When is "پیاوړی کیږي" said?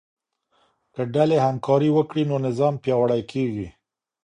2.83-3.67